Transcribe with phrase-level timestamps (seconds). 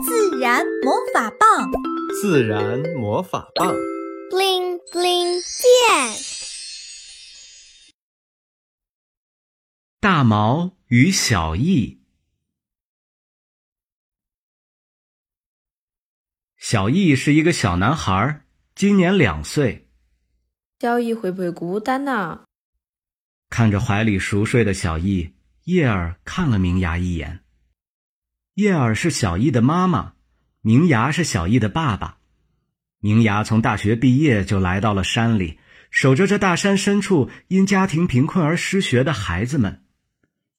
[0.00, 1.70] 自然魔法棒，
[2.20, 3.74] 自然魔法棒
[4.30, 6.16] ，bling bling 变。
[10.00, 12.00] 大毛与小易。
[16.56, 19.90] 小易是一个小男孩，今年两岁。
[20.80, 22.44] 小易会不会孤单呢？
[23.50, 25.34] 看着怀里熟睡的小易，
[25.64, 27.41] 叶儿看了明牙一眼。
[28.54, 30.12] 叶儿是小易的妈妈，
[30.60, 32.18] 明牙是小易的爸爸。
[33.00, 35.58] 明牙从大学毕业就来到了山里，
[35.90, 39.82] 守着这大山深处因家庭贫困而失学的孩子们。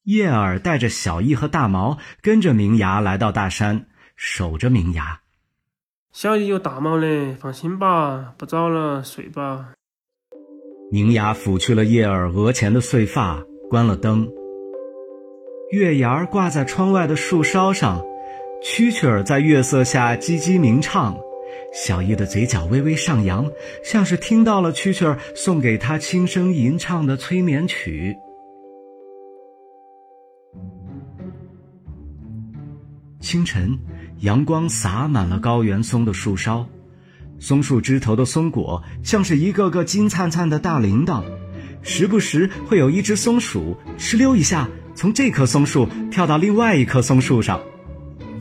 [0.05, 5.22] 叶儿带着小易和大毛跟着明牙来到大山，守着明牙。
[6.12, 9.73] 小易有大毛嘞，放心吧，不早了，睡吧。
[10.91, 14.28] 明牙抚去了叶儿额前的碎发，关了灯。
[15.73, 18.00] 月牙儿挂在窗外的树梢上，
[18.64, 21.18] 蛐蛐儿在月色下唧唧鸣唱。
[21.73, 23.52] 小易的嘴角微微上扬，
[23.84, 28.16] 像是听到了蛐蛐儿送给他轻声吟唱的催眠曲。
[33.19, 33.75] 清晨，
[34.19, 36.64] 阳光洒满了高原松的树梢。
[37.40, 41.23] 松树枝头的松果像是一个个金灿灿的大铃铛，
[41.81, 44.69] 时不时会有一只松鼠哧溜一下
[45.04, 47.59] 从这棵松树跳到另外一棵松树上，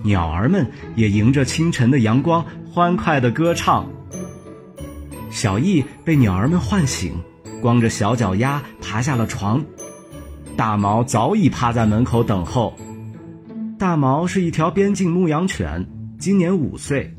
[0.04, 3.90] 鸟儿们也迎着清晨的阳光欢快地歌唱。
[5.28, 7.14] 小易被鸟儿们唤醒，
[7.60, 9.64] 光着小脚丫爬下了床，
[10.56, 12.78] 大毛早已趴在门口等候。
[13.76, 15.84] 大毛是一条边境牧羊犬，
[16.20, 17.12] 今年五岁。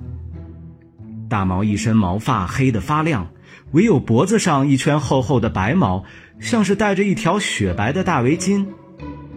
[1.28, 3.28] 大毛一身毛发黑得发亮，
[3.74, 6.06] 唯有脖子上一圈厚厚的白毛，
[6.40, 8.68] 像是戴着一条雪白的大围巾。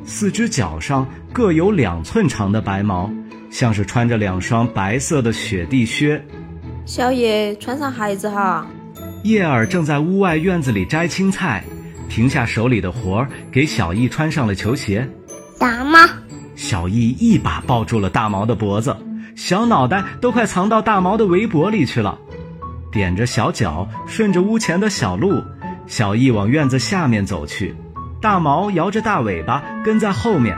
[0.07, 3.11] 四只脚上各有两寸长的白毛，
[3.51, 6.25] 像是穿着两双白色的雪地靴。
[6.87, 8.65] 小叶，穿上鞋子哈。
[9.25, 11.65] 叶儿正在屋外院子里摘青菜，
[12.09, 15.07] 停下手里的活儿，给小易穿上了球鞋。
[15.59, 15.99] 大毛，
[16.55, 18.97] 小易一把抱住了大毛的脖子。
[19.35, 22.17] 小脑袋都快藏到大毛的围脖里去了，
[22.93, 25.43] 踮着小脚顺着屋前的小路，
[25.89, 27.75] 小易往院子下面走去。
[28.21, 30.57] 大毛摇着大尾巴跟在后面，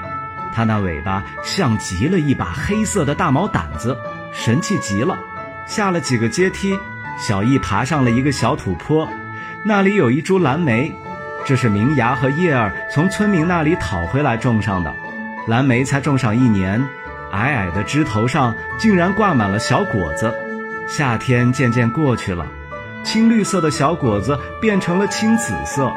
[0.54, 3.96] 它那尾巴像极了一把黑色的大毛掸子，
[4.32, 5.18] 神气极了。
[5.66, 6.78] 下了几个阶梯，
[7.18, 9.06] 小易爬上了一个小土坡，
[9.64, 10.94] 那里有一株蓝莓，
[11.44, 14.94] 这是明芽和叶儿从村民那里讨回来种上的，
[15.46, 16.82] 蓝莓才种上一年。
[17.30, 20.32] 矮矮的枝头上竟然挂满了小果子，
[20.86, 22.46] 夏天渐渐过去了，
[23.04, 25.92] 青绿色的小果子变成了青紫色。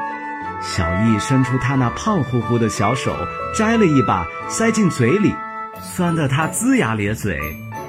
[0.62, 3.16] 小易伸出他那胖乎乎的小手，
[3.56, 5.34] 摘了一把塞进嘴里，
[5.82, 7.36] 酸得他龇牙咧嘴；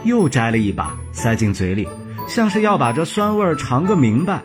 [0.05, 1.87] 又摘了一把塞进嘴里，
[2.27, 4.43] 像是要把这酸味儿尝个明白。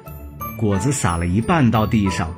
[0.58, 2.36] 果子撒了一半到地上，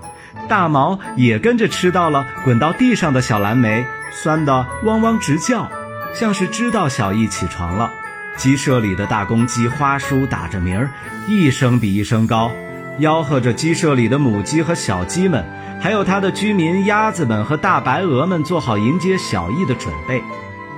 [0.48, 5.72] 大毛也跟着吃到了滚到地上的小蓝莓，酸得汪汪直叫。
[6.14, 7.92] 像是知道小易起床了，
[8.36, 10.92] 鸡舍里的大公鸡花叔打着鸣儿，
[11.28, 12.52] 一声比一声高，
[13.00, 15.46] 吆喝着鸡舍里的母鸡和小鸡们，
[15.80, 20.22] 还有它的居民鸭子们和大白鹅们做好迎接小易的准备。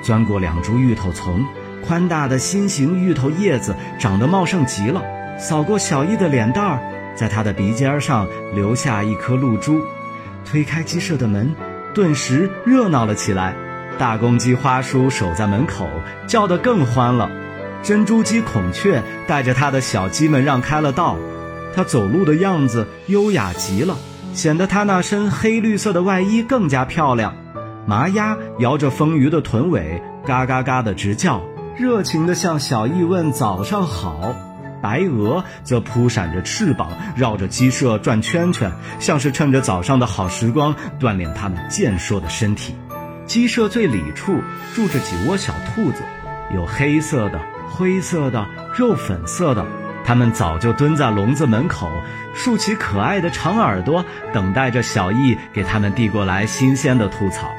[0.03, 1.43] 钻过两株芋头丛，
[1.83, 5.01] 宽大的心形芋头叶子长得茂盛极了，
[5.39, 6.79] 扫过小易的脸蛋儿，
[7.15, 9.81] 在他的鼻尖上留下一颗露珠。
[10.45, 11.55] 推开鸡舍的门，
[11.95, 13.55] 顿时热闹了起来。
[13.97, 15.87] 大公鸡花叔守在门口，
[16.27, 17.29] 叫得更欢了。
[17.81, 21.17] 珍珠鸡孔雀带着它的小鸡们让开了道。
[21.73, 23.95] 它走路的样子优雅极了，
[24.33, 27.35] 显得它那身黑绿色的外衣更加漂亮。
[27.85, 31.41] 麻鸭摇着丰腴的臀尾，嘎嘎嘎的直叫，
[31.77, 34.35] 热情地向小易问早上好。
[34.81, 42.75] 白鹅则扑闪着翅膀，绕着鸡舍转圈圈，像是趁着早上的好时光锻炼它们健硕的身体。
[43.27, 44.39] 鸡舍最里处
[44.75, 46.01] 住着几窝小兔子，
[46.53, 47.39] 有黑色的、
[47.69, 49.65] 灰色的、肉粉色的。
[50.11, 51.89] 它们早就蹲在笼子门口，
[52.33, 54.03] 竖起可爱的长耳朵，
[54.33, 57.49] 等待着小易给它们递过来新鲜的兔草。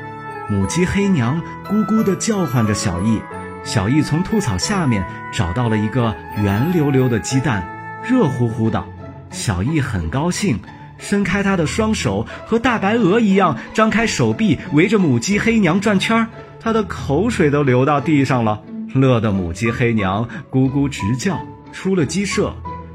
[0.50, 3.22] 母鸡黑娘咕咕地叫唤着小易，
[3.64, 5.02] 小易从兔草下面
[5.32, 7.66] 找到了一个圆溜溜的鸡蛋，
[8.04, 8.84] 热乎乎的。
[9.30, 10.60] 小易很高兴。
[10.98, 16.28] 伸开他的双手，和大白鹅一样张开手臂，围着母鸡黑娘转圈儿。
[16.60, 18.60] 他的口水都流到地上了，
[18.92, 21.40] 乐得母鸡黑娘咕咕直叫。
[21.72, 22.54] 出了鸡舍，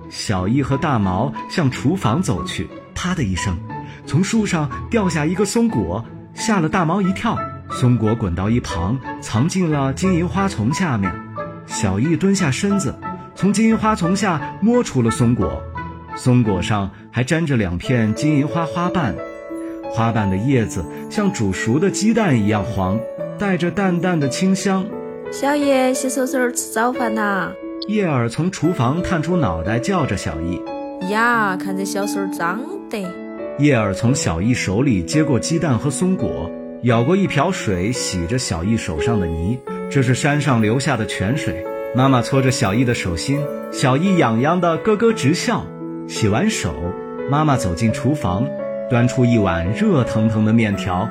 [0.09, 2.69] 小易和大毛向厨房走去。
[2.95, 3.57] 啪的一声，
[4.05, 6.03] 从树上掉下一个松果，
[6.33, 7.37] 吓了大毛一跳。
[7.69, 11.13] 松果滚到一旁，藏进了金银花丛下面。
[11.65, 12.97] 小易蹲下身子，
[13.35, 15.61] 从金银花丛下摸出了松果，
[16.15, 19.13] 松果上还沾着两片金银花花瓣，
[19.91, 22.97] 花瓣的叶子像煮熟的鸡蛋一样黄，
[23.37, 24.85] 带着淡淡的清香。
[25.29, 27.51] 小叶洗手手吃早饭呐。
[27.85, 30.61] 叶儿从厨房探出脑袋，叫着小易
[31.09, 32.59] ：“呀，看这小手脏
[32.89, 32.97] 的！”
[33.59, 36.51] 叶儿从小易手里接过鸡蛋和松果，
[36.83, 39.57] 舀过一瓢水，洗着小易手上的泥。
[39.89, 41.65] 这是山上流下的泉水。
[41.95, 43.39] 妈妈搓着小易的手心，
[43.71, 45.65] 小易痒痒的咯咯直笑。
[46.09, 46.73] 洗完手，
[47.31, 48.45] 妈妈走进厨房，
[48.89, 51.07] 端出一碗热腾腾的面条，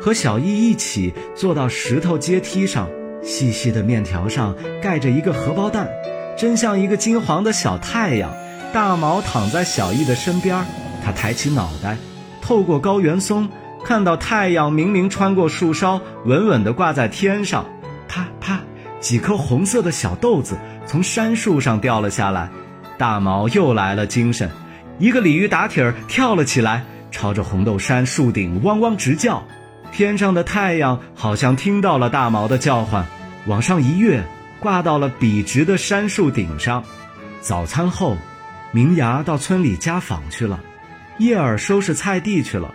[0.00, 2.88] 和小易一起坐到石头阶梯上。
[3.22, 5.88] 细细的面条上盖着一个荷包蛋。
[6.36, 8.32] 真像一个金黄的小太阳，
[8.72, 10.64] 大毛躺在小易的身边，
[11.04, 11.98] 他抬起脑袋，
[12.40, 13.46] 透过高原松
[13.84, 17.66] 看到太阳明明穿过树梢，稳稳地挂在天上。
[18.08, 18.60] 啪啪，
[19.00, 20.56] 几颗红色的小豆子
[20.86, 22.48] 从杉树上掉了下来，
[22.96, 24.48] 大毛又来了精神，
[24.98, 29.42] 一个鲤鱼打挺儿跳了起来，朝着红豆杉树顶汪汪直叫。
[29.92, 33.06] 天上的太阳好像听到了大毛的叫唤，
[33.46, 34.24] 往上一跃。
[34.60, 36.84] 挂到了笔直的杉树顶上。
[37.40, 38.18] 早餐后，
[38.72, 40.60] 明牙到村里家访去了，
[41.16, 42.74] 叶儿收拾菜地去了。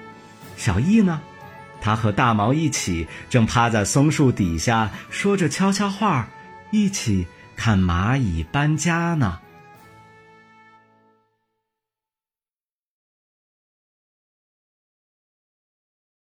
[0.58, 1.22] 小易呢？
[1.80, 6.28] 他和大毛一起正趴在松树底下说着悄悄话，
[6.72, 9.38] 一起看蚂蚁搬家呢。